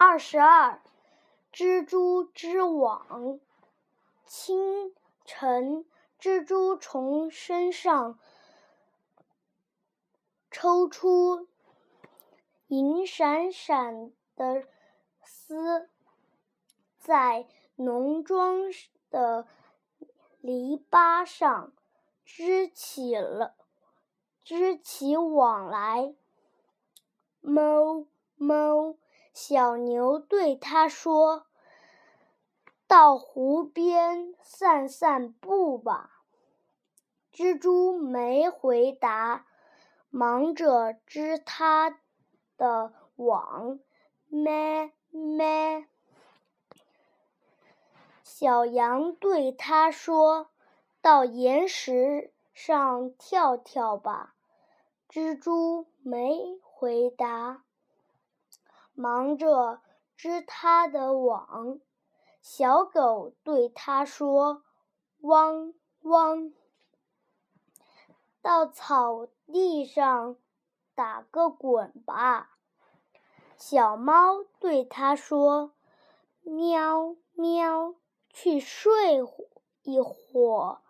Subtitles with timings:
[0.00, 0.80] 二十二，
[1.52, 3.40] 蜘蛛织网。
[4.24, 5.84] 清晨，
[6.20, 8.16] 蜘蛛从身上
[10.52, 11.48] 抽出
[12.68, 14.62] 银闪闪的
[15.24, 15.90] 丝，
[17.00, 18.66] 在农庄
[19.10, 19.48] 的
[20.40, 21.72] 篱笆上
[22.24, 23.56] 织起了
[24.44, 26.14] 织起网来。
[27.40, 28.06] 哞
[28.38, 28.96] 哞，
[29.40, 31.46] 小牛对它说
[32.88, 36.24] ：“到湖边散散步吧。”
[37.32, 39.46] 蜘蛛没回答，
[40.10, 42.00] 忙着织它
[42.56, 43.78] 的网。
[44.26, 45.86] 咩咩，
[48.24, 50.50] 小羊对它说
[51.00, 54.34] ：“到岩石上跳跳吧。”
[55.08, 56.58] 蜘蛛没。
[56.80, 57.64] 回答，
[58.98, 59.80] 忙着
[60.16, 61.78] 织它的网。
[62.42, 64.64] 小狗对它说
[65.22, 66.52] ：“汪汪，
[68.42, 70.36] 到草地上
[70.96, 72.58] 打个滚吧。”
[73.56, 75.70] 小猫对它说
[76.42, 77.94] ：“喵喵，
[78.30, 79.22] 去睡
[79.84, 80.82] 一会儿，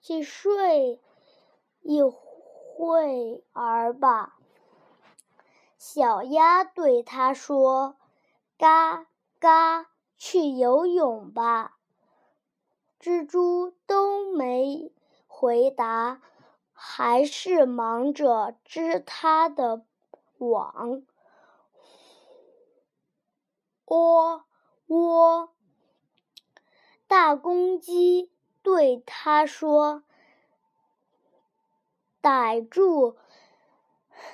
[0.00, 1.00] 去睡
[1.82, 4.36] 一会儿吧。”
[5.84, 7.96] 小鸭对它说
[8.56, 9.08] ：“嘎
[9.40, 11.76] 嘎，去游泳吧。”
[13.02, 14.92] 蜘蛛都没
[15.26, 16.22] 回答，
[16.72, 19.84] 还是忙着织它的
[20.38, 21.02] 网。
[23.86, 24.44] 喔
[24.86, 25.48] 喔，
[27.08, 28.30] 大公鸡
[28.62, 30.04] 对它说
[32.22, 33.16] ：“逮住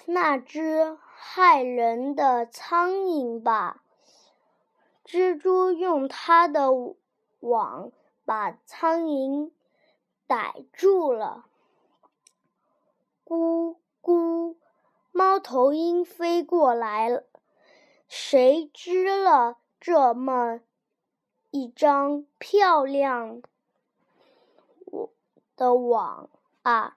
[0.04, 3.82] 那只。”害人的苍蝇吧！
[5.04, 6.70] 蜘蛛用它的
[7.40, 7.90] 网
[8.24, 9.50] 把苍蝇
[10.28, 11.46] 逮住了。
[13.26, 14.56] 咕咕，
[15.10, 17.24] 猫头鹰飞过来了。
[18.06, 20.60] 谁织了这么
[21.50, 23.42] 一张漂亮
[25.56, 26.30] 的网
[26.62, 26.96] 啊？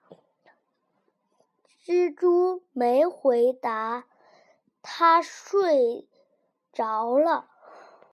[1.84, 4.06] 蜘蛛没回答。
[4.82, 6.08] 他睡
[6.72, 7.51] 着了。